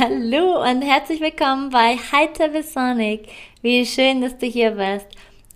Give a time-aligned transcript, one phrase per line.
[0.00, 3.28] Hallo und herzlich willkommen bei Heiter Sonic.
[3.62, 5.06] Wie schön, dass du hier bist.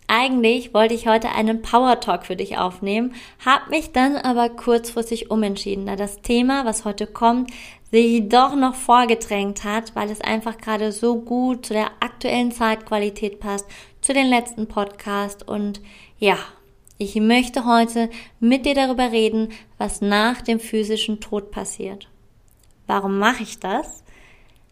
[0.06, 3.14] Eigentlich wollte ich heute einen Power Talk für dich aufnehmen,
[3.44, 7.50] habe mich dann aber kurzfristig umentschieden, da das Thema, was heute kommt,
[7.90, 13.40] sich doch noch vorgedrängt hat, weil es einfach gerade so gut zu der aktuellen Zeitqualität
[13.40, 13.66] passt,
[14.02, 15.80] zu den letzten Podcast und
[16.18, 16.36] ja,
[16.96, 18.08] ich möchte heute
[18.38, 22.08] mit dir darüber reden, was nach dem physischen Tod passiert.
[22.86, 24.04] Warum mache ich das?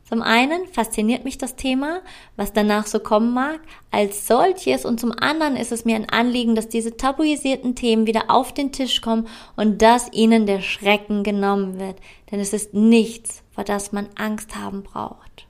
[0.09, 2.01] Zum einen fasziniert mich das Thema,
[2.37, 3.59] was danach so kommen mag,
[3.91, 8.31] als solches und zum anderen ist es mir ein Anliegen, dass diese tabuisierten Themen wieder
[8.31, 11.97] auf den Tisch kommen und dass ihnen der Schrecken genommen wird,
[12.31, 15.49] denn es ist nichts, vor das man Angst haben braucht.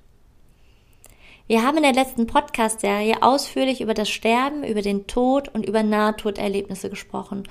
[1.49, 5.83] Wir haben in der letzten Podcast-Serie ausführlich über das Sterben, über den Tod und über
[5.83, 7.43] Nahtoderlebnisse gesprochen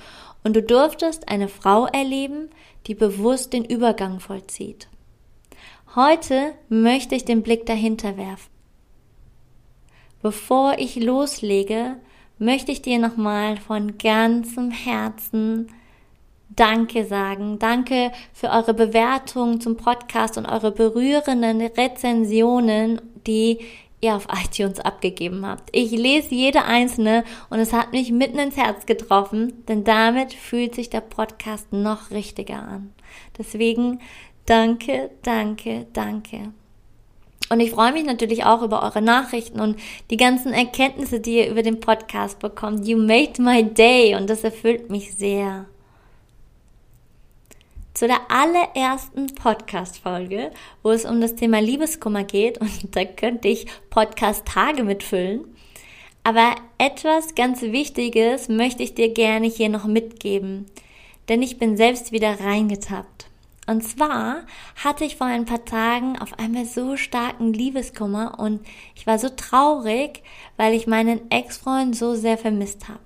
[0.42, 2.50] und du durftest eine Frau erleben,
[2.88, 4.88] die bewusst den Übergang vollzieht.
[5.96, 8.50] Heute möchte ich den Blick dahinter werfen.
[10.20, 11.96] Bevor ich loslege,
[12.38, 15.68] möchte ich dir nochmal von ganzem Herzen
[16.50, 17.58] Danke sagen.
[17.58, 23.60] Danke für eure Bewertungen zum Podcast und eure berührenden Rezensionen, die
[24.02, 25.70] ihr auf iTunes abgegeben habt.
[25.72, 30.74] Ich lese jede einzelne und es hat mich mitten ins Herz getroffen, denn damit fühlt
[30.74, 32.92] sich der Podcast noch richtiger an.
[33.38, 34.00] Deswegen
[34.46, 36.52] Danke, danke, danke.
[37.48, 39.78] Und ich freue mich natürlich auch über eure Nachrichten und
[40.10, 42.86] die ganzen Erkenntnisse, die ihr über den Podcast bekommt.
[42.86, 45.66] You made my day und das erfüllt mich sehr.
[47.94, 50.50] Zu der allerersten Podcast-Folge,
[50.82, 55.44] wo es um das Thema Liebeskummer geht und da könnte ich Podcast-Tage mitfüllen.
[56.24, 60.66] Aber etwas ganz Wichtiges möchte ich dir gerne hier noch mitgeben,
[61.28, 63.26] denn ich bin selbst wieder reingetappt.
[63.66, 64.42] Und zwar
[64.76, 69.28] hatte ich vor ein paar Tagen auf einmal so starken Liebeskummer und ich war so
[69.28, 70.22] traurig,
[70.56, 73.00] weil ich meinen Ex-Freund so sehr vermisst habe.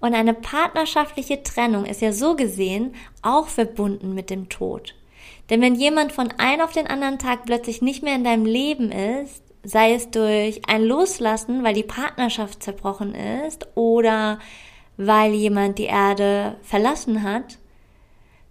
[0.00, 4.94] Und eine partnerschaftliche Trennung ist ja so gesehen auch verbunden mit dem Tod.
[5.50, 8.92] Denn wenn jemand von einem auf den anderen Tag plötzlich nicht mehr in deinem Leben
[8.92, 14.38] ist, sei es durch ein Loslassen, weil die Partnerschaft zerbrochen ist oder
[14.96, 17.58] weil jemand die Erde verlassen hat,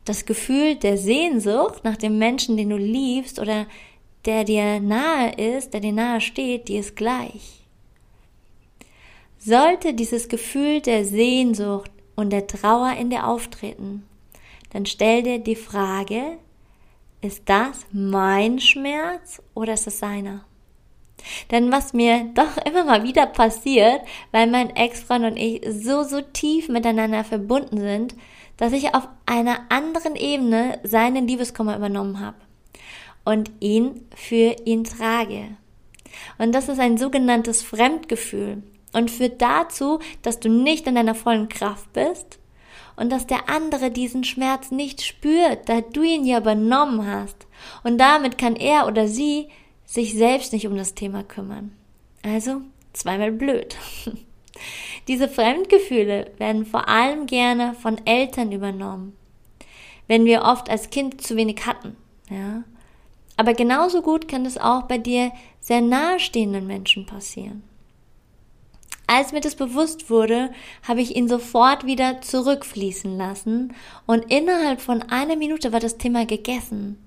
[0.08, 3.68] das Gefühl der Sehnsucht nach dem Menschen, den du liebst oder
[4.26, 7.66] der dir nahe ist, der dir nahe steht, die ist gleich.
[9.38, 14.04] Sollte dieses Gefühl der Sehnsucht und der Trauer in dir auftreten,
[14.72, 16.38] dann stell dir die Frage,
[17.22, 20.44] ist das mein Schmerz oder ist es seiner?
[21.52, 24.02] Denn was mir doch immer mal wieder passiert,
[24.32, 28.16] weil mein Ex-Freund und ich so, so tief miteinander verbunden sind,
[28.58, 32.38] dass ich auf einer anderen Ebene seinen Liebeskummer übernommen habe
[33.24, 35.58] und ihn für ihn trage.
[36.38, 38.64] Und das ist ein sogenanntes Fremdgefühl
[38.94, 42.40] und führt dazu, dass du nicht in deiner vollen Kraft bist
[42.96, 47.48] und dass der andere diesen Schmerz nicht spürt, da du ihn ja übernommen hast.
[47.84, 49.50] Und damit kann er oder sie
[49.86, 51.72] sich selbst nicht um das Thema kümmern.
[52.24, 52.62] Also
[52.94, 53.76] zweimal blöd.
[55.08, 59.16] Diese Fremdgefühle werden vor allem gerne von Eltern übernommen,
[60.08, 61.96] wenn wir oft als Kind zu wenig hatten,
[62.30, 62.64] ja.
[63.40, 67.62] Aber genauso gut kann es auch bei dir sehr nahestehenden Menschen passieren.
[69.06, 70.52] Als mir das bewusst wurde,
[70.86, 73.74] habe ich ihn sofort wieder zurückfließen lassen
[74.06, 76.98] und innerhalb von einer Minute war das Thema gegessen.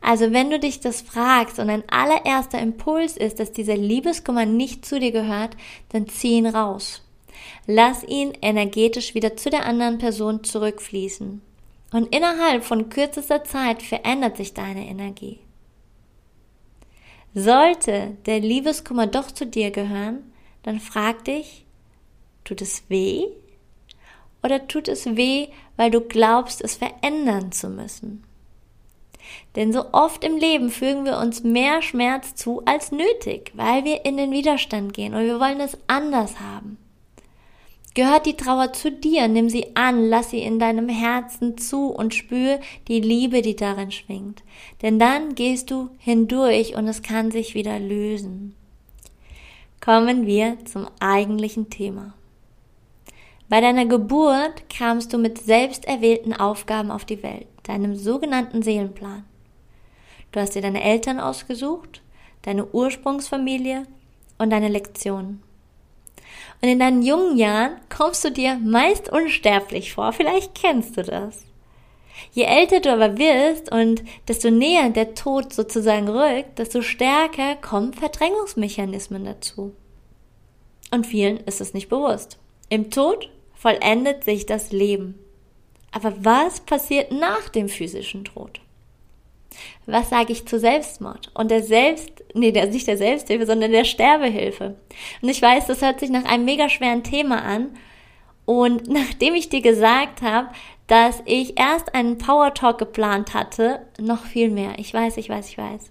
[0.00, 4.84] Also wenn du dich das fragst und ein allererster Impuls ist, dass dieser Liebeskummer nicht
[4.84, 5.56] zu dir gehört,
[5.90, 7.02] dann zieh ihn raus.
[7.66, 11.40] Lass ihn energetisch wieder zu der anderen Person zurückfließen.
[11.92, 15.40] Und innerhalb von kürzester Zeit verändert sich deine Energie.
[17.34, 20.32] Sollte der Liebeskummer doch zu dir gehören,
[20.62, 21.64] dann frag dich,
[22.44, 23.24] tut es weh?
[24.42, 28.24] Oder tut es weh, weil du glaubst, es verändern zu müssen?
[29.54, 34.04] Denn so oft im Leben fügen wir uns mehr Schmerz zu als nötig, weil wir
[34.04, 36.78] in den Widerstand gehen und wir wollen es anders haben.
[37.96, 42.14] Gehört die Trauer zu dir, nimm sie an, lass sie in deinem Herzen zu und
[42.14, 44.42] spür die Liebe, die darin schwingt.
[44.82, 48.54] Denn dann gehst du hindurch und es kann sich wieder lösen.
[49.80, 52.12] Kommen wir zum eigentlichen Thema.
[53.48, 59.24] Bei deiner Geburt kamst du mit selbst erwählten Aufgaben auf die Welt, deinem sogenannten Seelenplan.
[60.32, 62.02] Du hast dir deine Eltern ausgesucht,
[62.42, 63.84] deine Ursprungsfamilie
[64.38, 65.42] und deine Lektionen.
[66.60, 70.12] Und in deinen jungen Jahren kommst du dir meist unsterblich vor.
[70.12, 71.44] Vielleicht kennst du das.
[72.32, 77.92] Je älter du aber wirst und desto näher der Tod sozusagen rückt, desto stärker kommen
[77.92, 79.74] Verdrängungsmechanismen dazu.
[80.90, 82.38] Und vielen ist es nicht bewusst.
[82.68, 85.18] Im Tod vollendet sich das Leben.
[85.92, 88.60] Aber was passiert nach dem physischen Tod?
[89.86, 93.84] Was sage ich zu Selbstmord und der Selbst, nee, der, nicht der Selbsthilfe, sondern der
[93.84, 94.76] Sterbehilfe?
[95.22, 97.70] Und ich weiß, das hört sich nach einem mega schweren Thema an.
[98.44, 100.48] Und nachdem ich dir gesagt habe,
[100.86, 104.74] dass ich erst einen Power Talk geplant hatte, noch viel mehr.
[104.78, 105.90] Ich weiß, ich weiß, ich weiß.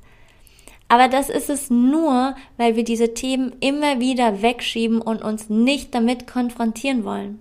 [0.87, 5.95] Aber das ist es nur, weil wir diese Themen immer wieder wegschieben und uns nicht
[5.95, 7.39] damit konfrontieren wollen.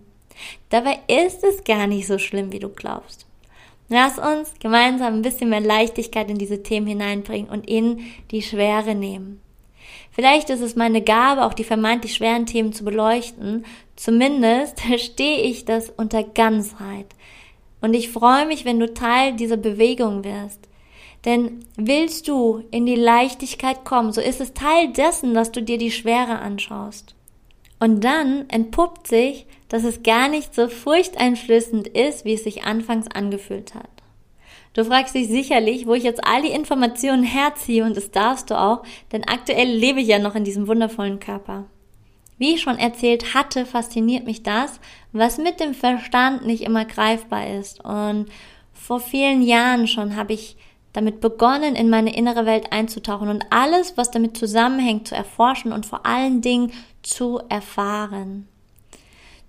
[0.71, 3.27] Dabei ist es gar nicht so schlimm, wie du glaubst.
[3.89, 8.01] Lass uns gemeinsam ein bisschen mehr Leichtigkeit in diese Themen hineinbringen und ihnen
[8.31, 9.41] die Schwere nehmen.
[10.11, 13.67] Vielleicht ist es meine Gabe, auch die vermeintlich schweren Themen zu beleuchten.
[13.97, 17.07] Zumindest verstehe ich das unter Ganzheit.
[17.81, 20.61] Und ich freue mich, wenn du Teil dieser Bewegung wirst.
[21.25, 25.79] Denn willst du in die Leichtigkeit kommen, so ist es Teil dessen, dass du dir
[25.79, 27.15] die Schwere anschaust.
[27.85, 33.09] Und dann entpuppt sich, dass es gar nicht so furchteinflößend ist, wie es sich anfangs
[33.09, 33.91] angefühlt hat.
[34.73, 38.59] Du fragst dich sicherlich, wo ich jetzt all die Informationen herziehe und das darfst du
[38.59, 41.67] auch, denn aktuell lebe ich ja noch in diesem wundervollen Körper.
[42.39, 44.81] Wie ich schon erzählt hatte, fasziniert mich das,
[45.13, 47.85] was mit dem Verstand nicht immer greifbar ist.
[47.85, 48.29] Und
[48.73, 50.57] vor vielen Jahren schon habe ich
[50.95, 55.85] damit begonnen, in meine innere Welt einzutauchen und alles, was damit zusammenhängt, zu erforschen und
[55.85, 58.49] vor allen Dingen zu erfahren.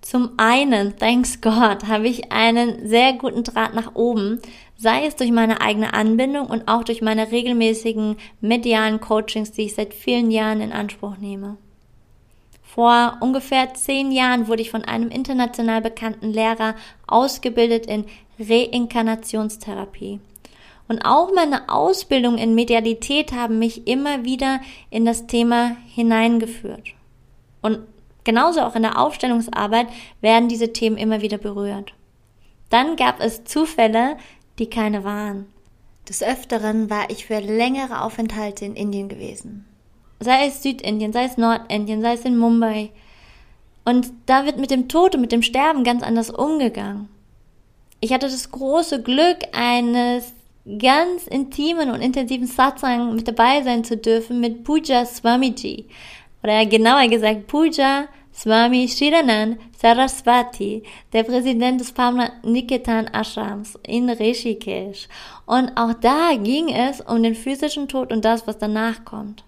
[0.02, 4.40] Zum einen, thanks God, habe ich einen sehr guten Draht nach oben,
[4.76, 9.74] sei es durch meine eigene Anbindung und auch durch meine regelmäßigen medialen Coachings, die ich
[9.74, 11.56] seit vielen Jahren in Anspruch nehme.
[12.62, 16.74] Vor ungefähr zehn Jahren wurde ich von einem international bekannten Lehrer
[17.06, 18.04] ausgebildet in
[18.38, 20.20] Reinkarnationstherapie.
[20.88, 24.60] Und auch meine Ausbildung in Medialität haben mich immer wieder
[24.90, 26.94] in das Thema hineingeführt.
[27.60, 27.80] Und
[28.24, 29.88] genauso auch in der Aufstellungsarbeit
[30.20, 31.94] werden diese Themen immer wieder berührt.
[32.70, 34.16] Dann gab es Zufälle,
[34.58, 35.46] die keine waren.
[36.08, 39.64] Des Öfteren war ich für längere Aufenthalte in Indien gewesen.
[40.20, 42.90] Sei es Südindien, sei es Nordindien, sei es in Mumbai.
[43.84, 47.08] Und da wird mit dem Tod und mit dem Sterben ganz anders umgegangen.
[48.00, 50.32] Ich hatte das große Glück, eines
[50.78, 55.86] ganz intimen und intensiven Satsang mit dabei sein zu dürfen mit Puja Swamiji.
[56.42, 60.82] Oder genauer gesagt Puja Swami Shiranand Saraswati,
[61.12, 65.08] der Präsident des Pamna Niketan Ashrams in Rishikesh.
[65.46, 69.44] Und auch da ging es um den physischen Tod und das, was danach kommt.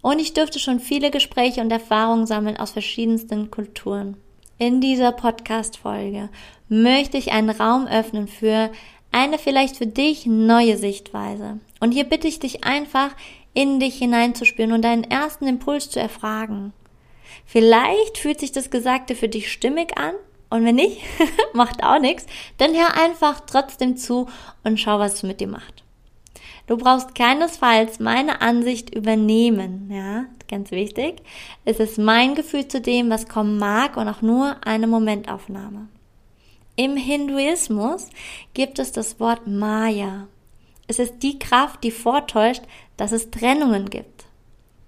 [0.00, 4.16] Und ich durfte schon viele Gespräche und Erfahrungen sammeln aus verschiedensten Kulturen.
[4.56, 6.28] In dieser Podcast-Folge
[6.68, 8.70] möchte ich einen Raum öffnen für
[9.14, 11.60] eine vielleicht für dich neue Sichtweise.
[11.80, 13.10] Und hier bitte ich dich einfach,
[13.54, 16.72] in dich hineinzuspüren und deinen ersten Impuls zu erfragen.
[17.46, 20.14] Vielleicht fühlt sich das Gesagte für dich stimmig an
[20.50, 21.00] und wenn nicht,
[21.52, 22.26] macht auch nichts,
[22.58, 24.28] dann hör einfach trotzdem zu
[24.64, 25.84] und schau, was es mit dir macht.
[26.66, 31.22] Du brauchst keinesfalls meine Ansicht übernehmen, ja, ganz wichtig.
[31.64, 35.88] Es ist mein Gefühl zu dem, was kommen mag und auch nur eine Momentaufnahme.
[36.76, 38.08] Im Hinduismus
[38.52, 40.26] gibt es das Wort Maya.
[40.88, 42.62] Es ist die Kraft, die vortäuscht,
[42.96, 44.24] dass es Trennungen gibt.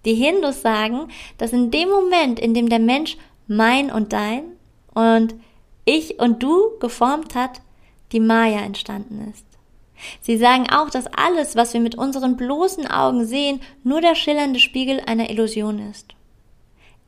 [0.05, 3.17] Die Hindus sagen, dass in dem Moment, in dem der Mensch
[3.47, 4.45] mein und dein
[4.95, 5.35] und
[5.85, 7.61] ich und du geformt hat,
[8.11, 9.45] die Maya entstanden ist.
[10.21, 14.59] Sie sagen auch, dass alles, was wir mit unseren bloßen Augen sehen, nur der schillernde
[14.59, 16.16] Spiegel einer Illusion ist.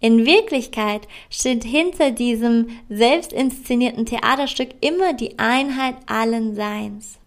[0.01, 7.19] In Wirklichkeit steht hinter diesem selbst inszenierten Theaterstück immer die Einheit allen Seins.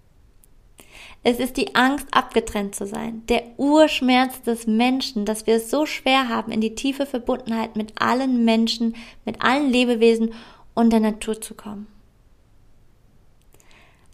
[1.23, 5.85] Es ist die Angst, abgetrennt zu sein, der Urschmerz des Menschen, dass wir es so
[5.85, 10.33] schwer haben, in die tiefe Verbundenheit mit allen Menschen, mit allen Lebewesen
[10.73, 11.85] und der Natur zu kommen.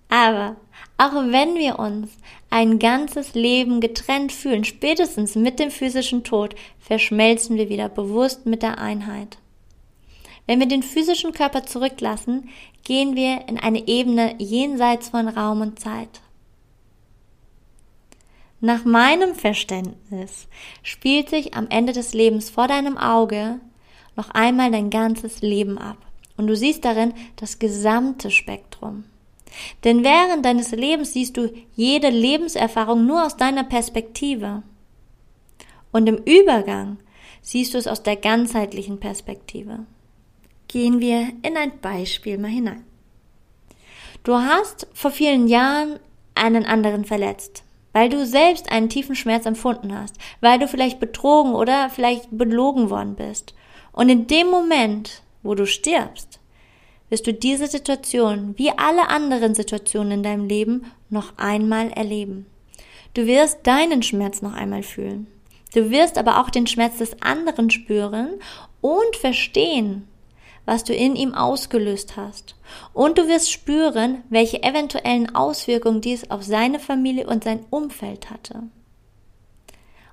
[0.10, 0.56] Aber
[0.98, 2.10] auch wenn wir uns
[2.50, 8.64] ein ganzes Leben getrennt fühlen, spätestens mit dem physischen Tod, verschmelzen wir wieder bewusst mit
[8.64, 9.38] der Einheit.
[10.46, 12.50] Wenn wir den physischen Körper zurücklassen,
[12.84, 16.22] gehen wir in eine Ebene jenseits von Raum und Zeit.
[18.60, 20.48] Nach meinem Verständnis
[20.82, 23.60] spielt sich am Ende des Lebens vor deinem Auge
[24.16, 25.98] noch einmal dein ganzes Leben ab.
[26.38, 29.04] Und du siehst darin das gesamte Spektrum.
[29.84, 34.64] Denn während deines Lebens siehst du jede Lebenserfahrung nur aus deiner Perspektive.
[35.92, 36.98] Und im Übergang
[37.42, 39.86] siehst du es aus der ganzheitlichen Perspektive.
[40.68, 42.84] Gehen wir in ein Beispiel mal hinein.
[44.24, 46.00] Du hast vor vielen Jahren
[46.36, 47.64] einen anderen verletzt
[47.98, 52.92] weil du selbst einen tiefen Schmerz empfunden hast, weil du vielleicht betrogen oder vielleicht belogen
[52.92, 53.56] worden bist.
[53.92, 56.40] Und in dem Moment, wo du stirbst,
[57.10, 62.46] wirst du diese Situation, wie alle anderen Situationen in deinem Leben, noch einmal erleben.
[63.14, 65.28] Du wirst deinen Schmerz noch einmal fühlen.
[65.74, 68.40] Du wirst aber auch den Schmerz des anderen spüren
[68.82, 70.08] und verstehen,
[70.66, 72.56] was du in ihm ausgelöst hast.
[72.94, 78.64] Und du wirst spüren, welche eventuellen Auswirkungen dies auf seine Familie und sein Umfeld hatte.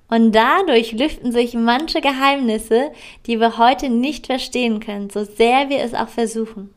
[0.07, 2.91] Und dadurch lüften sich manche Geheimnisse,
[3.25, 6.73] die wir heute nicht verstehen können, so sehr wir es auch versuchen.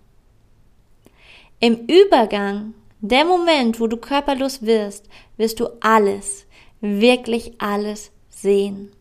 [1.61, 6.47] Im Übergang, der Moment, wo du körperlos wirst, wirst du alles,
[6.81, 8.93] wirklich alles sehen.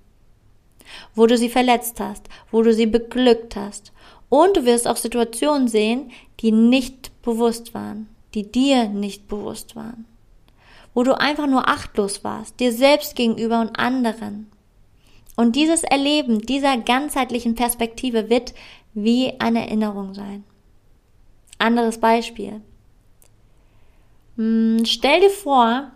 [1.13, 3.91] Wo du sie verletzt hast, wo du sie beglückt hast,
[4.29, 10.05] und du wirst auch Situationen sehen, die nicht bewusst waren, die dir nicht bewusst waren.
[10.93, 14.51] Wo du einfach nur achtlos warst, dir selbst gegenüber und anderen.
[15.35, 18.53] Und dieses Erleben dieser ganzheitlichen Perspektive wird
[18.93, 20.43] wie eine Erinnerung sein.
[21.57, 22.61] Anderes Beispiel.
[24.35, 25.91] Hm, stell dir vor,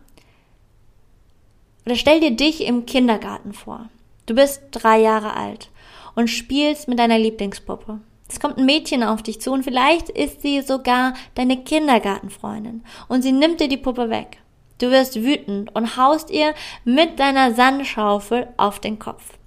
[1.86, 3.90] oder stell dir dich im Kindergarten vor.
[4.26, 5.70] Du bist drei Jahre alt
[6.16, 8.00] und spielst mit deiner Lieblingspuppe.
[8.30, 13.24] Es kommt ein Mädchen auf dich zu und vielleicht ist sie sogar deine Kindergartenfreundin und
[13.24, 14.38] sie nimmt dir die Puppe weg.
[14.78, 16.54] Du wirst wütend und haust ihr
[16.86, 19.38] mit deiner Sandschaufel auf den Kopf.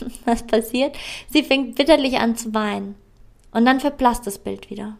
[0.24, 0.96] Was passiert?
[1.28, 2.94] Sie fängt bitterlich an zu weinen
[3.50, 4.96] und dann verblasst das Bild wieder.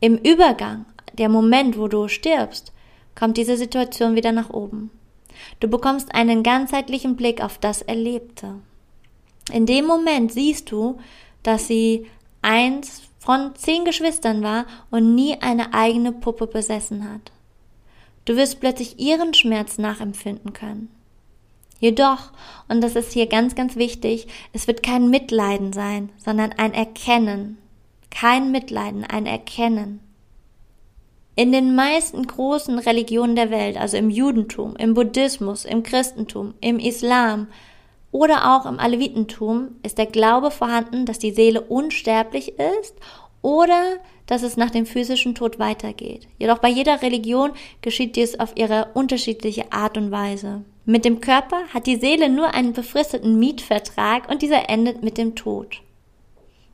[0.00, 2.72] Im Übergang, der Moment, wo du stirbst,
[3.14, 4.90] kommt diese Situation wieder nach oben.
[5.60, 8.54] Du bekommst einen ganzheitlichen Blick auf das Erlebte.
[9.52, 10.98] In dem Moment siehst du,
[11.42, 12.06] dass sie
[12.42, 17.32] eins von zehn Geschwistern war und nie eine eigene Puppe besessen hat.
[18.24, 20.90] Du wirst plötzlich ihren Schmerz nachempfinden können.
[21.80, 22.32] Jedoch,
[22.68, 27.58] und das ist hier ganz, ganz wichtig, es wird kein Mitleiden sein, sondern ein Erkennen.
[28.10, 30.00] Kein Mitleiden, ein Erkennen.
[31.36, 36.78] In den meisten großen Religionen der Welt, also im Judentum, im Buddhismus, im Christentum, im
[36.78, 37.46] Islam,
[38.10, 42.94] oder auch im Alevitentum ist der Glaube vorhanden, dass die Seele unsterblich ist
[43.42, 46.26] oder dass es nach dem physischen Tod weitergeht.
[46.38, 50.62] Jedoch bei jeder Religion geschieht dies auf ihre unterschiedliche Art und Weise.
[50.84, 55.34] Mit dem Körper hat die Seele nur einen befristeten Mietvertrag und dieser endet mit dem
[55.34, 55.82] Tod.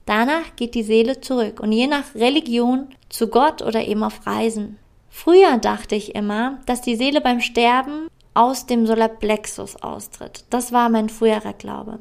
[0.07, 4.79] Danach geht die Seele zurück und je nach Religion zu Gott oder eben auf Reisen.
[5.09, 10.45] Früher dachte ich immer, dass die Seele beim Sterben aus dem Solarplexus austritt.
[10.51, 12.01] Das war mein früherer Glaube.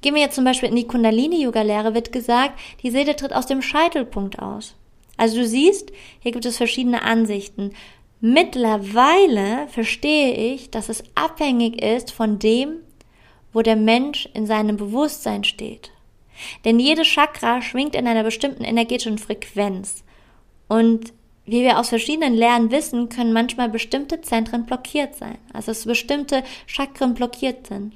[0.00, 3.62] Gehen wir jetzt zum Beispiel in die Kundalini-Yoga-Lehre, wird gesagt, die Seele tritt aus dem
[3.62, 4.74] Scheitelpunkt aus.
[5.16, 7.72] Also du siehst, hier gibt es verschiedene Ansichten.
[8.20, 12.76] Mittlerweile verstehe ich, dass es abhängig ist von dem,
[13.52, 15.90] wo der Mensch in seinem Bewusstsein steht.
[16.64, 20.04] Denn jede Chakra schwingt in einer bestimmten energetischen Frequenz.
[20.68, 21.12] Und
[21.44, 26.42] wie wir aus verschiedenen Lehren wissen, können manchmal bestimmte Zentren blockiert sein, also dass bestimmte
[26.66, 27.94] Chakren blockiert sind.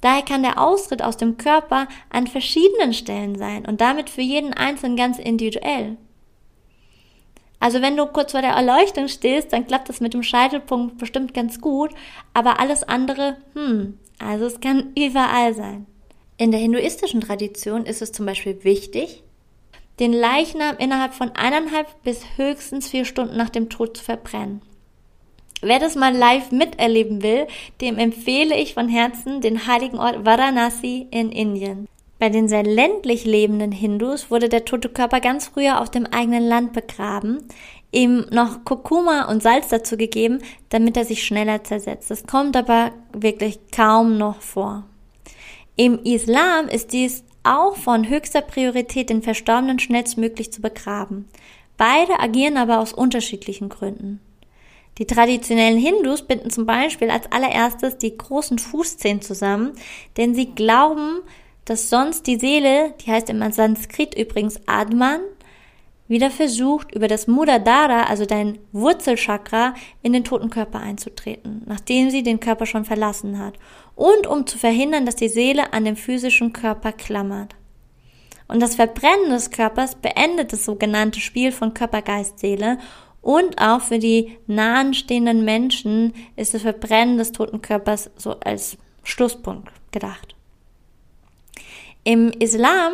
[0.00, 4.52] Daher kann der Austritt aus dem Körper an verschiedenen Stellen sein und damit für jeden
[4.52, 5.96] Einzelnen ganz individuell.
[7.60, 11.32] Also wenn du kurz vor der Erleuchtung stehst, dann klappt das mit dem Scheitelpunkt bestimmt
[11.32, 11.92] ganz gut,
[12.34, 15.86] aber alles andere, hm, also es kann überall sein.
[16.36, 19.22] In der hinduistischen Tradition ist es zum Beispiel wichtig,
[20.00, 24.62] den Leichnam innerhalb von eineinhalb bis höchstens vier Stunden nach dem Tod zu verbrennen.
[25.60, 27.46] Wer das mal live miterleben will,
[27.80, 31.86] dem empfehle ich von Herzen den heiligen Ort Varanasi in Indien.
[32.18, 36.44] Bei den sehr ländlich lebenden Hindus wurde der tote Körper ganz früher auf dem eigenen
[36.44, 37.46] Land begraben,
[37.92, 42.10] ihm noch Kurkuma und Salz dazu gegeben, damit er sich schneller zersetzt.
[42.10, 44.84] Das kommt aber wirklich kaum noch vor.
[45.84, 51.28] Im Islam ist dies auch von höchster Priorität, den Verstorbenen schnellstmöglich zu begraben.
[51.76, 54.20] Beide agieren aber aus unterschiedlichen Gründen.
[54.98, 59.72] Die traditionellen Hindus binden zum Beispiel als allererstes die großen Fußzehen zusammen,
[60.16, 61.18] denn sie glauben,
[61.64, 65.22] dass sonst die Seele, die heißt im Sanskrit übrigens Adman,
[66.12, 72.22] wieder versucht, über das Mudadara, also dein Wurzelchakra, in den toten Körper einzutreten, nachdem sie
[72.22, 73.54] den Körper schon verlassen hat.
[73.96, 77.56] Und um zu verhindern, dass die Seele an dem physischen Körper klammert.
[78.46, 82.78] Und das Verbrennen des Körpers beendet das sogenannte Spiel von Körper, Geist, Seele.
[83.22, 89.70] Und auch für die nahenstehenden Menschen ist das Verbrennen des toten Körpers so als Schlusspunkt
[89.90, 90.34] gedacht.
[92.04, 92.92] Im Islam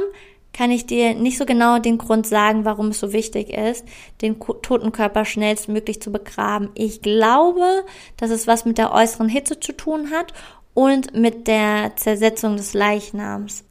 [0.59, 3.85] kann ich dir nicht so genau den Grund sagen, warum es so wichtig ist,
[4.23, 6.71] den toten Körper schnellstmöglich zu begraben.
[6.75, 7.85] Ich glaube,
[8.17, 10.33] dass es was mit der äußeren Hitze zu tun hat
[10.75, 13.63] und mit der Zersetzung des Leichnams.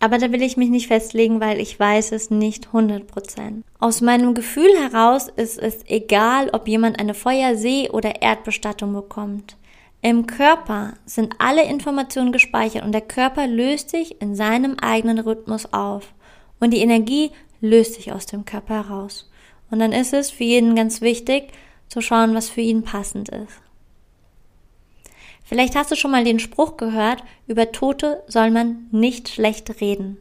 [0.00, 3.62] Aber da will ich mich nicht festlegen, weil ich weiß es nicht 100%.
[3.78, 9.56] Aus meinem Gefühl heraus ist es egal, ob jemand eine Feuer-, See- oder Erdbestattung bekommt.
[10.02, 15.72] Im Körper sind alle Informationen gespeichert und der Körper löst sich in seinem eigenen Rhythmus
[15.72, 16.12] auf.
[16.60, 19.30] Und die Energie löst sich aus dem Körper heraus.
[19.70, 21.52] Und dann ist es für jeden ganz wichtig,
[21.88, 23.60] zu schauen, was für ihn passend ist.
[25.44, 30.18] Vielleicht hast du schon mal den Spruch gehört, über Tote soll man nicht schlecht reden.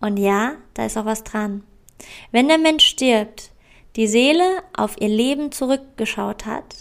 [0.00, 1.64] Und ja, da ist auch was dran.
[2.30, 3.52] Wenn der Mensch stirbt,
[3.96, 6.76] die Seele auf ihr Leben zurückgeschaut hat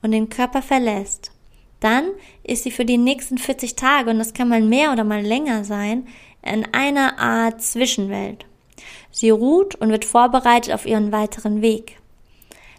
[0.00, 1.32] und den Körper verlässt,
[1.80, 2.10] dann
[2.44, 5.64] ist sie für die nächsten 40 Tage, und das kann mal mehr oder mal länger
[5.64, 6.06] sein,
[6.52, 8.46] in einer Art Zwischenwelt.
[9.10, 11.98] Sie ruht und wird vorbereitet auf ihren weiteren Weg.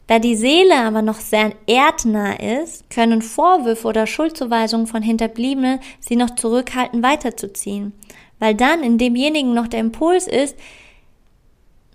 [0.08, 6.16] Da die Seele aber noch sehr erdnah ist, können Vorwürfe oder Schuldzuweisungen von Hinterbliebenen sie
[6.16, 7.94] noch zurückhalten, weiterzuziehen.
[8.40, 10.56] Weil dann in demjenigen noch der Impuls ist,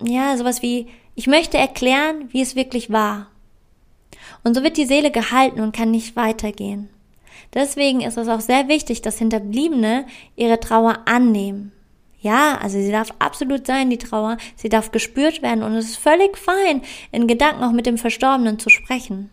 [0.00, 3.28] ja, sowas wie, ich möchte erklären, wie es wirklich war.
[4.44, 6.90] Und so wird die Seele gehalten und kann nicht weitergehen.
[7.54, 10.06] Deswegen ist es auch sehr wichtig, dass Hinterbliebene
[10.36, 11.72] ihre Trauer annehmen.
[12.20, 14.38] Ja, also sie darf absolut sein, die Trauer.
[14.56, 16.82] Sie darf gespürt werden und es ist völlig fein,
[17.12, 19.30] in Gedanken auch mit dem Verstorbenen zu sprechen.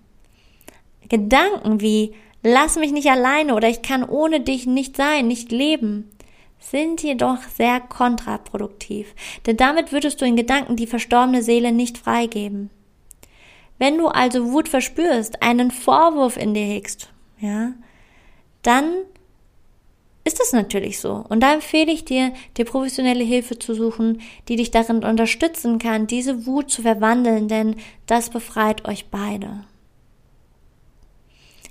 [1.10, 2.14] Gedanken wie,
[2.44, 6.12] lass mich nicht alleine oder ich kann ohne dich nicht sein, nicht leben,
[6.60, 9.16] sind jedoch sehr kontraproduktiv.
[9.46, 12.70] Denn damit würdest du in Gedanken die verstorbene Seele nicht freigeben.
[13.80, 17.72] Wenn du also Wut verspürst, einen Vorwurf in dir hegst, ja,
[18.62, 18.86] dann
[20.24, 21.26] ist es natürlich so.
[21.30, 26.08] Und da empfehle ich dir, dir professionelle Hilfe zu suchen, die dich darin unterstützen kann,
[26.08, 29.66] diese Wut zu verwandeln, denn das befreit euch beide.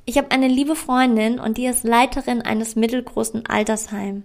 [0.04, 4.24] Ich habe eine liebe Freundin und die ist Leiterin eines mittelgroßen Altersheims.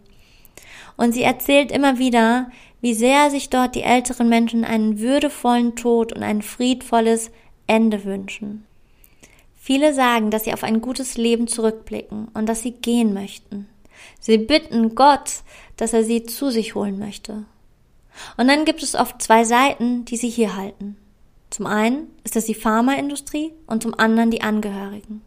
[0.98, 2.50] Und sie erzählt immer wieder,
[2.82, 7.30] wie sehr sich dort die älteren Menschen einen würdevollen Tod und ein friedvolles
[7.68, 8.66] Ende wünschen.
[9.66, 13.68] Viele sagen, dass sie auf ein gutes Leben zurückblicken und dass sie gehen möchten.
[14.20, 15.42] Sie bitten Gott,
[15.76, 17.46] dass er sie zu sich holen möchte.
[18.38, 20.98] Und dann gibt es oft zwei Seiten, die sie hier halten.
[21.50, 25.24] Zum einen ist es die Pharmaindustrie und zum anderen die Angehörigen.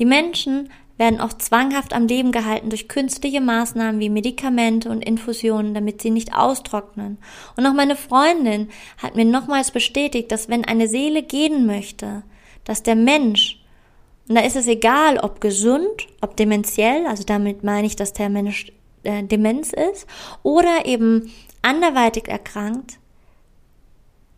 [0.00, 5.72] Die Menschen werden oft zwanghaft am Leben gehalten durch künstliche Maßnahmen wie Medikamente und Infusionen,
[5.72, 7.16] damit sie nicht austrocknen.
[7.56, 8.70] Und auch meine Freundin
[9.00, 12.24] hat mir nochmals bestätigt, dass wenn eine Seele gehen möchte,
[12.64, 13.62] dass der Mensch
[14.28, 18.28] und da ist es egal, ob gesund, ob dementiell, also damit meine ich, dass der
[18.28, 18.72] Mensch
[19.02, 20.06] äh, Demenz ist,
[20.42, 22.98] oder eben anderweitig erkrankt,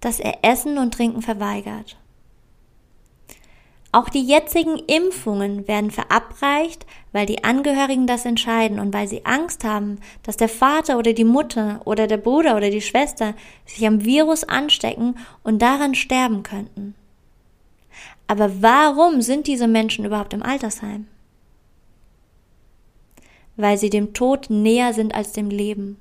[0.00, 1.96] dass er Essen und Trinken verweigert.
[3.92, 9.62] Auch die jetzigen Impfungen werden verabreicht, weil die Angehörigen das entscheiden und weil sie Angst
[9.62, 13.34] haben, dass der Vater oder die Mutter oder der Bruder oder die Schwester
[13.64, 16.96] sich am Virus anstecken und daran sterben könnten.
[18.26, 21.06] Aber warum sind diese Menschen überhaupt im Altersheim?
[23.56, 25.98] Weil sie dem Tod näher sind als dem Leben.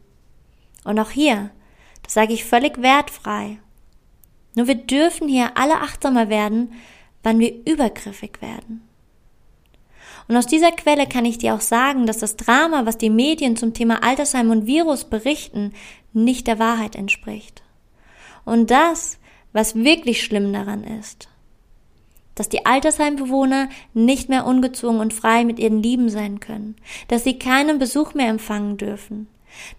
[0.83, 1.51] Und auch hier,
[2.01, 3.59] das sage ich völlig wertfrei.
[4.55, 6.73] Nur wir dürfen hier alle achtsamer werden,
[7.23, 8.87] wann wir übergriffig werden.
[10.27, 13.57] Und aus dieser Quelle kann ich dir auch sagen, dass das Drama, was die Medien
[13.57, 15.73] zum Thema Altersheim und Virus berichten,
[16.13, 17.61] nicht der Wahrheit entspricht.
[18.45, 19.17] Und das,
[19.51, 21.27] was wirklich schlimm daran ist,
[22.35, 26.75] dass die Altersheimbewohner nicht mehr ungezwungen und frei mit ihren Lieben sein können,
[27.07, 29.27] dass sie keinen Besuch mehr empfangen dürfen,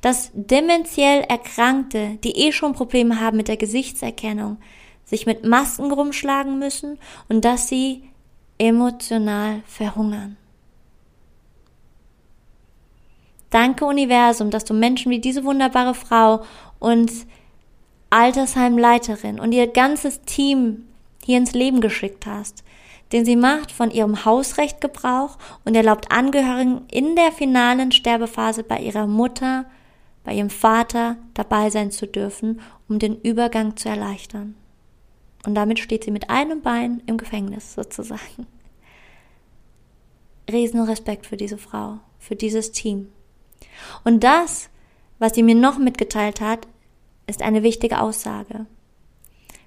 [0.01, 4.59] dass dementiell Erkrankte, die eh schon Probleme haben mit der Gesichtserkennung,
[5.05, 8.05] sich mit Masken rumschlagen müssen und dass sie
[8.59, 10.37] emotional verhungern.
[13.51, 16.43] Danke Universum, dass du Menschen wie diese wunderbare Frau
[16.81, 17.13] und
[18.11, 20.87] Altersheimleiterin und ihr ganzes Team
[21.25, 22.65] hier ins Leben geschickt hast,
[23.13, 28.79] denn sie macht von ihrem Hausrecht Gebrauch und erlaubt Angehörigen in der finalen Sterbephase bei
[28.79, 29.67] ihrer Mutter,
[30.25, 34.57] bei ihrem Vater dabei sein zu dürfen, um den Übergang zu erleichtern.
[35.47, 38.47] Und damit steht sie mit einem Bein im Gefängnis sozusagen.
[40.51, 43.09] Riesen Respekt für diese Frau, für dieses Team.
[44.03, 44.71] Und das,
[45.19, 46.67] was sie mir noch mitgeteilt hat,
[47.27, 48.67] ist eine wichtige Aussage.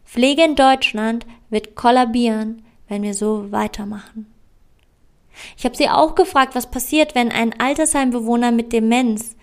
[0.06, 4.28] Pflege in Deutschland wird kollabieren, wenn wir so weitermachen.
[5.58, 9.36] Ich habe sie auch gefragt, was passiert, wenn ein Altersheimbewohner mit Demenz,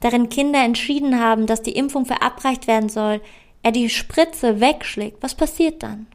[0.00, 3.20] darin Kinder entschieden haben, dass die Impfung verabreicht werden soll,
[3.62, 5.22] er die Spritze wegschlägt.
[5.22, 6.06] Was passiert dann?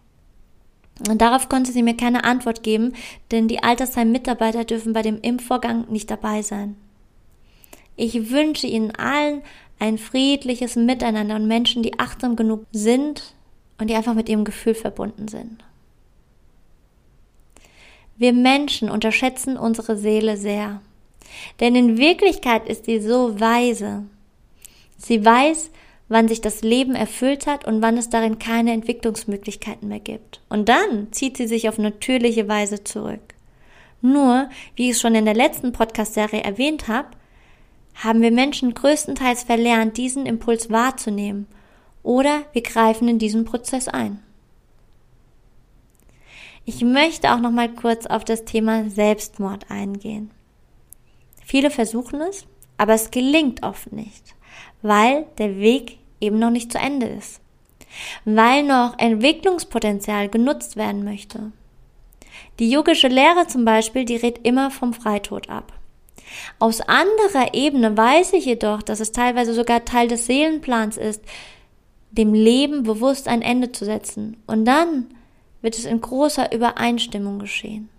[1.10, 2.94] Und darauf konnte sie mir keine Antwort geben,
[3.32, 6.78] denn die Altersheim-Mitarbeiter dürfen bei dem Impfvorgang nicht dabei sein.
[7.96, 9.42] Ich wünsche Ihnen allen
[9.80, 13.34] ein friedliches Miteinander und Menschen, die achtsam genug sind
[13.84, 15.62] und die einfach mit ihrem Gefühl verbunden sind.
[18.16, 20.80] Wir Menschen unterschätzen unsere Seele sehr.
[21.60, 24.04] Denn in Wirklichkeit ist sie so weise.
[24.98, 25.70] Sie weiß,
[26.08, 30.40] wann sich das Leben erfüllt hat und wann es darin keine Entwicklungsmöglichkeiten mehr gibt.
[30.48, 33.34] Und dann zieht sie sich auf natürliche Weise zurück.
[34.02, 37.10] Nur, wie ich es schon in der letzten Podcast-Serie erwähnt habe,
[37.96, 41.48] haben wir Menschen größtenteils verlernt, diesen Impuls wahrzunehmen
[42.04, 44.22] oder wir greifen in diesen Prozess ein.
[46.66, 50.32] Ich möchte auch noch mal kurz auf das Thema Selbstmord eingehen.
[51.46, 52.46] Viele versuchen es,
[52.78, 54.36] aber es gelingt oft nicht,
[54.82, 57.42] weil der Weg eben noch nicht zu Ende ist,
[58.24, 61.52] weil noch Entwicklungspotenzial genutzt werden möchte.
[62.60, 65.74] Die yogische Lehre zum Beispiel, die rät immer vom Freitod ab.
[66.60, 71.22] Aus anderer Ebene weiß ich jedoch, dass es teilweise sogar Teil des Seelenplans ist,
[72.18, 74.38] dem Leben bewusst ein Ende zu setzen.
[74.48, 75.08] Und dann
[75.62, 77.90] wird es in großer Übereinstimmung geschehen.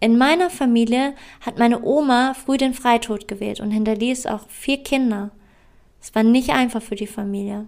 [0.00, 5.30] In meiner Familie hat meine Oma früh den Freitod gewählt und hinterließ auch vier Kinder.
[6.00, 7.66] Es war nicht einfach für die Familie.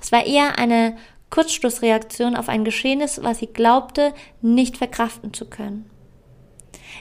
[0.00, 0.96] Es war eher eine
[1.30, 5.88] Kurzschlussreaktion auf ein Geschehnis, was sie glaubte, nicht verkraften zu können.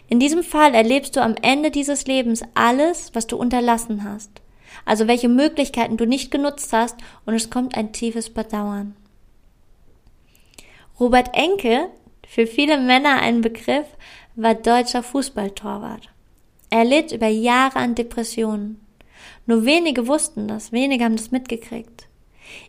[0.08, 4.42] In diesem Fall erlebst du am Ende dieses Lebens alles, was du unterlassen hast.
[4.88, 6.96] Also welche Möglichkeiten du nicht genutzt hast
[7.26, 8.96] und es kommt ein tiefes Bedauern.
[10.98, 11.90] Robert Enke,
[12.26, 13.86] für viele Männer ein Begriff,
[14.36, 16.10] war deutscher Fußballtorwart.
[16.70, 18.80] Er litt über Jahre an Depressionen.
[19.46, 22.08] Nur wenige wussten das, wenige haben das mitgekriegt.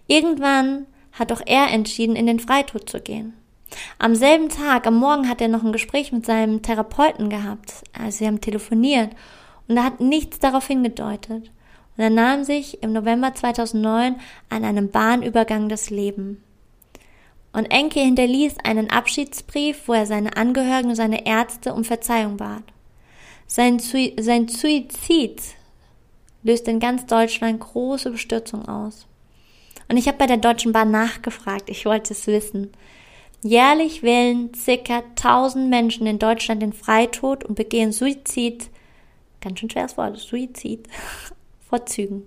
[0.08, 3.34] Irgendwann hat auch er entschieden, in den Freitod zu gehen.
[4.00, 7.74] Am selben Tag, am Morgen, hat er noch ein Gespräch mit seinem Therapeuten gehabt.
[7.96, 9.10] Also sie haben telefoniert
[9.68, 11.52] und da hat nichts darauf hingedeutet.
[11.98, 16.44] Und er nahm sich im November 2009 an einem Bahnübergang das Leben.
[17.52, 22.62] Und Enke hinterließ einen Abschiedsbrief, wo er seine Angehörigen und seine Ärzte um Verzeihung bat.
[23.48, 25.42] Sein, Sui sein Suizid
[26.44, 29.08] löst in ganz Deutschland große Bestürzung aus.
[29.88, 32.70] Und ich habe bei der Deutschen Bahn nachgefragt, ich wollte es wissen.
[33.42, 38.70] Jährlich wählen circa 1000 Menschen in Deutschland den Freitod und begehen Suizid,
[39.40, 40.86] ganz schön schweres Wort, Suizid,
[41.68, 42.22] vor Zügen.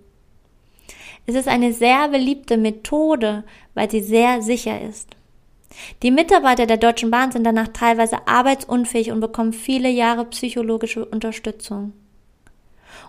[1.25, 5.15] Es ist eine sehr beliebte Methode, weil sie sehr sicher ist.
[6.03, 11.93] Die Mitarbeiter der Deutschen Bahn sind danach teilweise arbeitsunfähig und bekommen viele Jahre psychologische Unterstützung.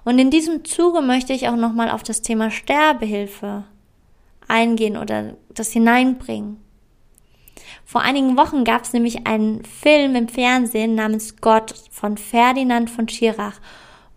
[0.04, 3.64] Und in diesem Zuge möchte ich auch nochmal auf das Thema Sterbehilfe
[4.48, 6.58] eingehen oder das hineinbringen.
[7.84, 13.08] Vor einigen Wochen gab es nämlich einen Film im Fernsehen namens Gott von Ferdinand von
[13.08, 13.60] Schirach.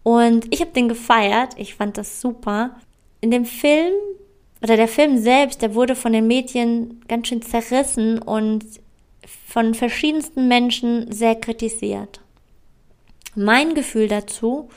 [0.06, 1.56] Und ich habe den gefeiert.
[1.58, 2.80] Ich fand das super.
[3.22, 3.92] In dem Film
[4.62, 8.64] oder der Film selbst, der wurde von den Medien ganz schön zerrissen und
[9.48, 12.22] von verschiedensten Menschen sehr kritisiert.
[13.34, 14.70] Mein Gefühl dazu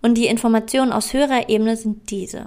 [0.00, 2.46] und die Informationen aus höherer Ebene sind diese.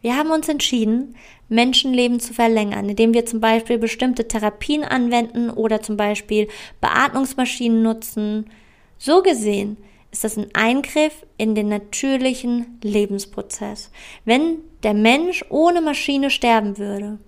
[0.00, 1.16] Wir haben uns entschieden,
[1.48, 6.46] Menschenleben zu verlängern, indem wir zum Beispiel bestimmte Therapien anwenden oder zum Beispiel
[6.80, 8.48] Beatmungsmaschinen nutzen.
[8.96, 9.76] So gesehen
[10.10, 13.90] ist das ein Eingriff in den natürlichen Lebensprozess,
[14.24, 17.18] wenn der Mensch ohne Maschine sterben würde.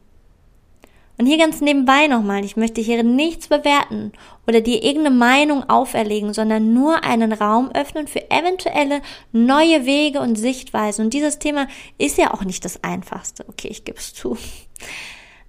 [1.19, 4.13] Und hier ganz nebenbei nochmal, ich möchte hier nichts bewerten
[4.47, 10.37] oder dir irgendeine Meinung auferlegen, sondern nur einen Raum öffnen für eventuelle neue Wege und
[10.37, 11.05] Sichtweisen.
[11.05, 13.45] Und dieses Thema ist ja auch nicht das einfachste.
[13.49, 14.39] Okay, ich gebe es zu.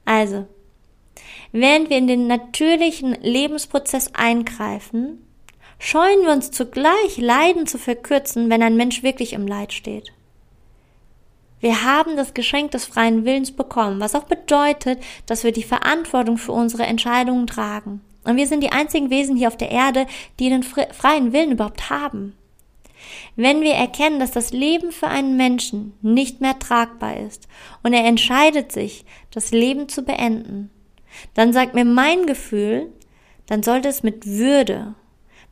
[0.03, 0.45] Also,
[1.53, 5.25] während wir in den natürlichen Lebensprozess eingreifen,
[5.81, 10.13] scheuen wir uns zugleich, Leiden zu verkürzen, wenn ein Mensch wirklich im Leid steht.
[11.59, 16.37] Wir haben das Geschenk des freien Willens bekommen, was auch bedeutet, dass wir die Verantwortung
[16.37, 18.01] für unsere Entscheidungen tragen.
[18.23, 20.05] Und wir sind die einzigen Wesen hier auf der Erde,
[20.39, 22.35] die den freien Willen überhaupt haben.
[23.35, 27.47] Wenn wir erkennen, dass das Leben für einen Menschen nicht mehr tragbar ist
[27.81, 30.69] und er entscheidet sich, das Leben zu beenden,
[31.33, 32.91] dann sagt mir mein Gefühl,
[33.47, 34.93] dann sollte es mit Würde,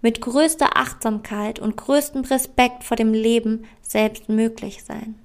[0.01, 5.15] mit größter Achtsamkeit und größtem Respekt vor dem Leben selbst möglich sein.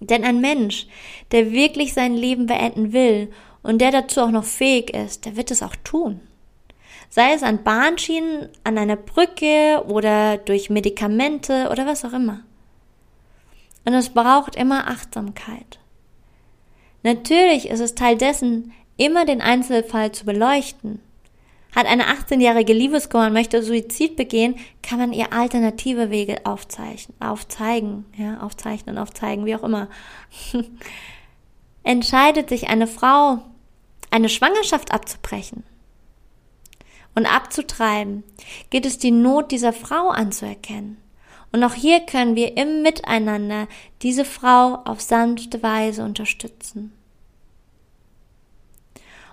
[0.00, 0.86] Denn ein Mensch,
[1.30, 5.50] der wirklich sein Leben beenden will und der dazu auch noch fähig ist, der wird
[5.50, 6.20] es auch tun.
[7.08, 12.40] Sei es an Bahnschienen, an einer Brücke oder durch Medikamente oder was auch immer.
[13.84, 15.78] Und es braucht immer Achtsamkeit.
[17.02, 21.00] Natürlich ist es Teil dessen, immer den Einzelfall zu beleuchten.
[21.74, 28.04] Hat eine 18-jährige Liebeskummer und möchte Suizid begehen, kann man ihr alternative Wege aufzeichnen, aufzeigen,
[28.16, 29.88] ja, aufzeichnen, aufzeigen, wie auch immer.
[31.82, 33.40] Entscheidet sich eine Frau,
[34.10, 35.64] eine Schwangerschaft abzubrechen
[37.14, 38.24] und abzutreiben,
[38.70, 40.98] geht es die Not dieser Frau anzuerkennen.
[41.52, 43.68] Und auch hier können wir im Miteinander
[44.02, 46.92] diese Frau auf sanfte Weise unterstützen.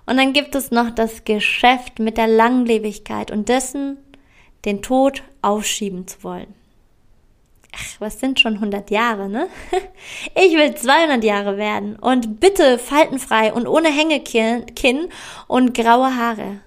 [0.05, 3.97] Und dann gibt es noch das Geschäft mit der Langlebigkeit und dessen,
[4.65, 6.53] den Tod aufschieben zu wollen.
[7.73, 9.47] Ach, was sind schon 100 Jahre, ne?
[10.35, 15.07] Ich will 200 Jahre werden und bitte faltenfrei und ohne Hängekinn
[15.47, 16.59] und graue Haare.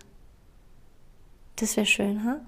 [1.57, 2.41] Das wäre schön, ha?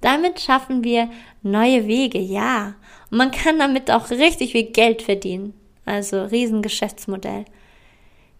[0.00, 1.10] Damit schaffen wir
[1.42, 2.74] neue Wege, ja.
[3.10, 5.54] Und man kann damit auch richtig viel Geld verdienen.
[5.84, 7.44] Also Riesengeschäftsmodell.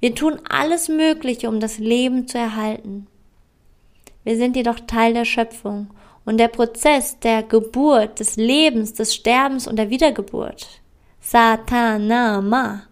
[0.03, 3.07] Wir tun alles Mögliche, um das Leben zu erhalten.
[4.25, 5.91] Wir sind jedoch Teil der Schöpfung
[6.25, 10.67] und der Prozess der Geburt, des Lebens, des Sterbens und der Wiedergeburt,
[11.21, 12.83] Satanama,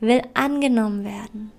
[0.00, 1.52] will angenommen werden.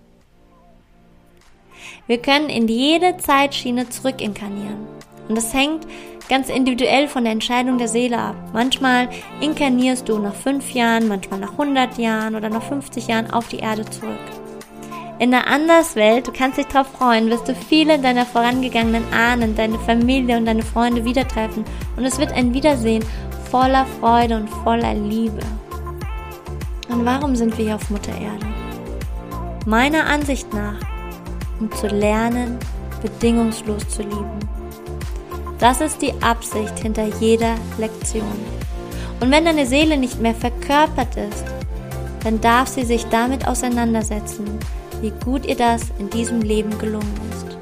[2.06, 4.88] Wir können in jede Zeitschiene zurückinkarnieren.
[5.30, 5.88] Und das hängt
[6.28, 8.36] ganz individuell von der Entscheidung der Seele ab.
[8.52, 9.08] Manchmal
[9.40, 13.60] inkarnierst du nach fünf Jahren, manchmal nach 100 Jahren oder nach 50 Jahren auf die
[13.60, 14.47] Erde zurück.
[15.20, 19.80] In der Anderswelt, du kannst dich darauf freuen, wirst du viele deiner vorangegangenen Ahnen, deine
[19.80, 23.04] Familie und deine Freunde wieder treffen und es wird ein Wiedersehen
[23.50, 25.40] voller Freude und voller Liebe.
[26.90, 28.46] Und warum sind wir hier auf Mutter Erde?
[29.66, 30.80] Meiner Ansicht nach,
[31.60, 32.60] um zu lernen,
[33.02, 34.40] bedingungslos zu lieben.
[35.58, 38.40] Das ist die Absicht hinter jeder Lektion.
[39.20, 41.44] Und wenn deine Seele nicht mehr verkörpert ist,
[42.24, 44.60] dann darf sie sich damit auseinandersetzen,
[45.02, 47.58] wie gut ihr das in diesem Leben gelungen ist.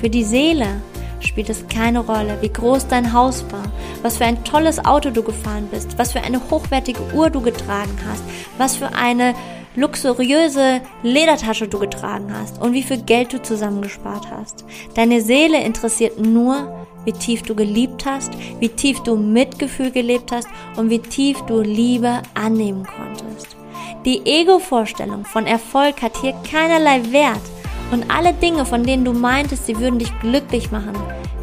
[0.00, 0.80] Für die Seele
[1.20, 3.70] spielt es keine Rolle, wie groß dein Haus war,
[4.02, 7.96] was für ein tolles Auto du gefahren bist, was für eine hochwertige Uhr du getragen
[8.08, 8.22] hast,
[8.58, 9.34] was für eine
[9.76, 14.64] luxuriöse Ledertasche du getragen hast und wie viel Geld du zusammengespart hast.
[14.94, 20.48] Deine Seele interessiert nur, wie tief du geliebt hast, wie tief du Mitgefühl gelebt hast
[20.76, 23.59] und wie tief du Liebe annehmen konntest.
[24.06, 27.42] Die Ego-Vorstellung von Erfolg hat hier keinerlei Wert
[27.90, 30.96] und alle Dinge, von denen du meintest, sie würden dich glücklich machen,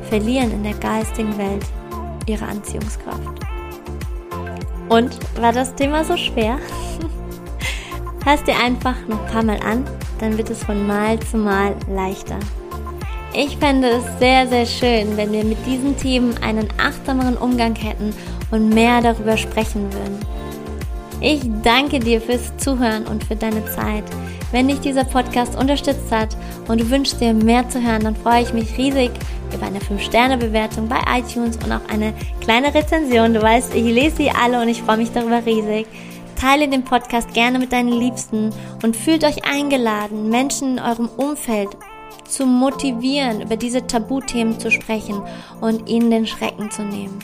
[0.10, 1.64] verlieren in der geistigen Welt
[2.26, 3.22] ihre Anziehungskraft.
[4.90, 6.58] Und war das Thema so schwer?
[8.26, 9.86] Hörst dir einfach noch ein paar Mal an,
[10.20, 12.40] dann wird es von Mal zu Mal leichter.
[13.34, 18.16] Ich fände es sehr, sehr schön, wenn wir mit diesen Themen einen achtsameren Umgang hätten
[18.50, 20.37] und mehr darüber sprechen würden.
[21.20, 24.04] Ich danke dir fürs Zuhören und für deine Zeit.
[24.52, 28.44] Wenn dich dieser Podcast unterstützt hat und du wünschst dir mehr zu hören, dann freue
[28.44, 29.10] ich mich riesig
[29.54, 33.34] über eine 5-Sterne-Bewertung bei iTunes und auch eine kleine Rezension.
[33.34, 35.88] Du weißt, ich lese sie alle und ich freue mich darüber riesig.
[36.40, 38.52] Teile den Podcast gerne mit deinen Liebsten
[38.84, 41.70] und fühlt euch eingeladen, Menschen in eurem Umfeld
[42.28, 45.20] zu motivieren, über diese Tabuthemen zu sprechen
[45.62, 47.20] und ihnen den Schrecken zu nehmen.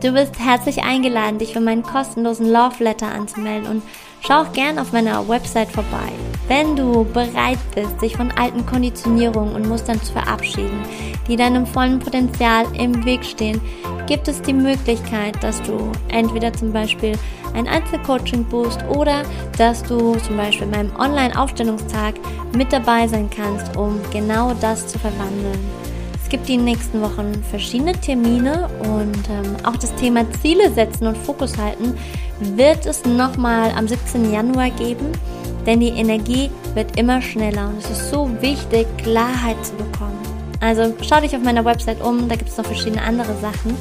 [0.00, 3.82] Du bist herzlich eingeladen, dich für meinen kostenlosen Love Letter anzumelden und
[4.26, 6.10] schau auch gern auf meiner Website vorbei.
[6.48, 10.80] Wenn du bereit bist, dich von alten Konditionierungen und Mustern zu verabschieden,
[11.28, 13.60] die deinem vollen Potenzial im Weg stehen,
[14.06, 17.12] gibt es die Möglichkeit, dass du entweder zum Beispiel
[17.52, 19.22] ein Einzelcoaching buchst oder
[19.58, 22.14] dass du zum Beispiel in meinem Online-Aufstellungstag
[22.56, 25.89] mit dabei sein kannst, um genau das zu verwandeln
[26.30, 31.58] gibt die nächsten Wochen verschiedene Termine und ähm, auch das Thema Ziele setzen und Fokus
[31.58, 31.98] halten
[32.40, 34.32] wird es nochmal am 17.
[34.32, 35.12] Januar geben,
[35.66, 40.18] denn die Energie wird immer schneller und es ist so wichtig, Klarheit zu bekommen.
[40.60, 43.76] Also schau dich auf meiner Website um, da gibt es noch verschiedene andere Sachen.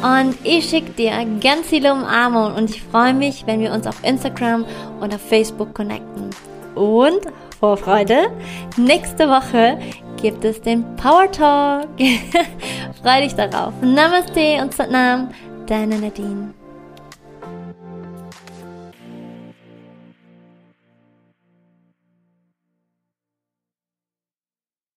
[0.00, 4.04] Und ich schicke dir ganz viele Umarmungen und ich freue mich, wenn wir uns auf
[4.04, 4.64] Instagram
[5.00, 6.30] und auf Facebook connecten.
[6.76, 7.20] Und
[7.58, 8.30] Vorfreude,
[8.76, 9.78] nächste Woche
[10.20, 11.88] gibt es den Power Talk.
[13.02, 13.72] Freu dich darauf.
[13.80, 15.30] Namaste und Satnam,
[15.66, 16.57] deine Nadine.